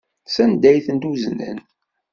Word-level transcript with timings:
Sanda 0.35 0.67
ay 0.69 0.81
ten-uznen? 0.87 1.57